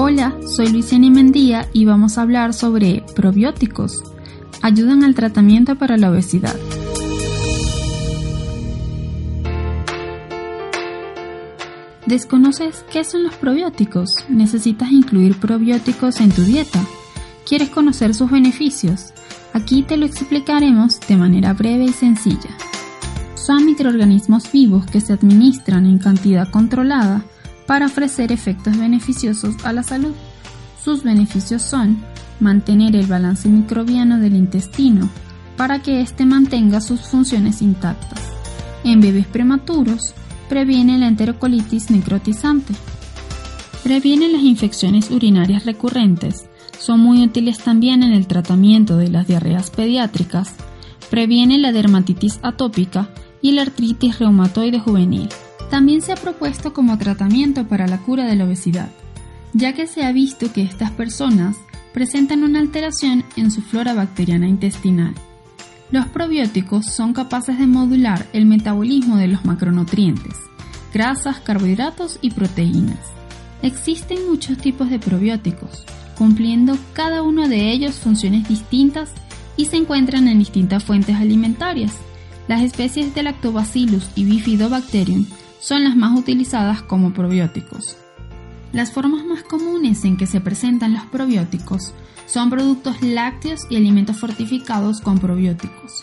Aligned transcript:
Hola, 0.00 0.32
soy 0.46 0.68
Luisiana 0.68 1.10
Mendía 1.10 1.68
y 1.72 1.84
vamos 1.84 2.18
a 2.18 2.22
hablar 2.22 2.54
sobre 2.54 3.02
probióticos. 3.16 4.04
Ayudan 4.62 5.02
al 5.02 5.16
tratamiento 5.16 5.74
para 5.74 5.96
la 5.96 6.12
obesidad. 6.12 6.54
¿Desconoces 12.06 12.84
qué 12.92 13.02
son 13.02 13.24
los 13.24 13.34
probióticos? 13.34 14.14
¿Necesitas 14.28 14.92
incluir 14.92 15.40
probióticos 15.40 16.20
en 16.20 16.30
tu 16.30 16.42
dieta? 16.42 16.80
¿Quieres 17.44 17.68
conocer 17.68 18.14
sus 18.14 18.30
beneficios? 18.30 19.12
Aquí 19.52 19.82
te 19.82 19.96
lo 19.96 20.06
explicaremos 20.06 21.00
de 21.00 21.16
manera 21.16 21.54
breve 21.54 21.86
y 21.86 21.92
sencilla. 21.92 22.50
Son 23.34 23.66
microorganismos 23.66 24.52
vivos 24.52 24.86
que 24.86 25.00
se 25.00 25.12
administran 25.12 25.86
en 25.86 25.98
cantidad 25.98 26.48
controlada 26.52 27.24
para 27.68 27.84
ofrecer 27.84 28.32
efectos 28.32 28.78
beneficiosos 28.78 29.54
a 29.62 29.74
la 29.74 29.82
salud. 29.82 30.14
Sus 30.82 31.02
beneficios 31.02 31.60
son 31.60 31.98
mantener 32.40 32.96
el 32.96 33.06
balance 33.06 33.46
microbiano 33.46 34.18
del 34.18 34.36
intestino 34.36 35.10
para 35.58 35.82
que 35.82 36.00
éste 36.00 36.24
mantenga 36.24 36.80
sus 36.80 37.02
funciones 37.02 37.60
intactas. 37.60 38.22
En 38.84 39.02
bebés 39.02 39.26
prematuros, 39.26 40.14
previene 40.48 40.96
la 40.96 41.08
enterocolitis 41.08 41.90
necrotizante. 41.90 42.72
Previene 43.84 44.30
las 44.30 44.42
infecciones 44.42 45.10
urinarias 45.10 45.66
recurrentes. 45.66 46.46
Son 46.78 47.00
muy 47.00 47.22
útiles 47.22 47.58
también 47.58 48.02
en 48.02 48.14
el 48.14 48.26
tratamiento 48.26 48.96
de 48.96 49.08
las 49.08 49.26
diarreas 49.26 49.68
pediátricas. 49.68 50.54
Previene 51.10 51.58
la 51.58 51.72
dermatitis 51.72 52.40
atópica 52.42 53.10
y 53.42 53.52
la 53.52 53.62
artritis 53.62 54.18
reumatoide 54.20 54.80
juvenil. 54.80 55.28
También 55.70 56.00
se 56.00 56.12
ha 56.12 56.16
propuesto 56.16 56.72
como 56.72 56.96
tratamiento 56.98 57.66
para 57.66 57.86
la 57.86 57.98
cura 57.98 58.24
de 58.24 58.36
la 58.36 58.44
obesidad, 58.44 58.88
ya 59.52 59.74
que 59.74 59.86
se 59.86 60.04
ha 60.04 60.12
visto 60.12 60.52
que 60.52 60.62
estas 60.62 60.90
personas 60.90 61.56
presentan 61.92 62.42
una 62.42 62.58
alteración 62.58 63.24
en 63.36 63.50
su 63.50 63.60
flora 63.60 63.92
bacteriana 63.92 64.48
intestinal. 64.48 65.14
Los 65.90 66.06
probióticos 66.06 66.86
son 66.86 67.12
capaces 67.12 67.58
de 67.58 67.66
modular 67.66 68.26
el 68.32 68.46
metabolismo 68.46 69.16
de 69.16 69.28
los 69.28 69.44
macronutrientes, 69.44 70.36
grasas, 70.92 71.40
carbohidratos 71.40 72.18
y 72.20 72.30
proteínas. 72.30 72.98
Existen 73.62 74.18
muchos 74.28 74.58
tipos 74.58 74.90
de 74.90 74.98
probióticos, 74.98 75.84
cumpliendo 76.16 76.76
cada 76.92 77.22
uno 77.22 77.48
de 77.48 77.70
ellos 77.72 77.96
funciones 77.96 78.48
distintas 78.48 79.10
y 79.56 79.66
se 79.66 79.76
encuentran 79.76 80.28
en 80.28 80.38
distintas 80.38 80.84
fuentes 80.84 81.16
alimentarias. 81.16 81.92
Las 82.48 82.62
especies 82.62 83.14
de 83.14 83.22
Lactobacillus 83.22 84.08
y 84.14 84.24
Bifidobacterium 84.24 85.26
son 85.60 85.84
las 85.84 85.96
más 85.96 86.18
utilizadas 86.18 86.82
como 86.82 87.12
probióticos. 87.12 87.96
Las 88.72 88.92
formas 88.92 89.24
más 89.24 89.42
comunes 89.42 90.04
en 90.04 90.16
que 90.16 90.26
se 90.26 90.40
presentan 90.40 90.94
los 90.94 91.04
probióticos 91.06 91.94
son 92.26 92.50
productos 92.50 93.00
lácteos 93.00 93.62
y 93.70 93.76
alimentos 93.76 94.18
fortificados 94.18 95.00
con 95.00 95.18
probióticos. 95.18 96.00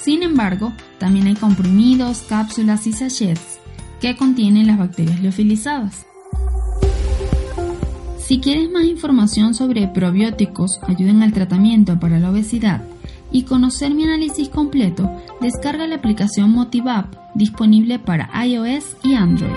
Sin 0.00 0.22
embargo, 0.22 0.72
también 0.98 1.26
hay 1.26 1.34
comprimidos, 1.34 2.24
cápsulas 2.28 2.86
y 2.86 2.92
sachets 2.92 3.58
que 4.00 4.16
contienen 4.16 4.66
las 4.66 4.78
bacterias 4.78 5.20
liofilizadas. 5.20 6.06
Si 8.26 8.40
quieres 8.40 8.68
más 8.72 8.82
información 8.82 9.54
sobre 9.54 9.86
probióticos 9.86 10.80
ayuden 10.88 11.22
al 11.22 11.32
tratamiento 11.32 12.00
para 12.00 12.18
la 12.18 12.30
obesidad 12.30 12.82
y 13.30 13.44
conocer 13.44 13.94
mi 13.94 14.02
análisis 14.02 14.48
completo, 14.48 15.08
descarga 15.40 15.86
la 15.86 15.94
aplicación 15.94 16.50
MotiveApp 16.50 17.06
disponible 17.36 18.00
para 18.00 18.28
iOS 18.44 18.96
y 19.04 19.14
Android. 19.14 19.54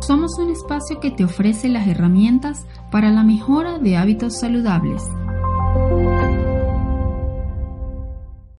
Somos 0.00 0.38
un 0.38 0.50
espacio 0.50 0.98
que 0.98 1.10
te 1.10 1.24
ofrece 1.24 1.68
las 1.68 1.86
herramientas 1.86 2.64
para 2.90 3.10
la 3.10 3.22
mejora 3.22 3.78
de 3.78 3.98
hábitos 3.98 4.40
saludables 4.40 5.02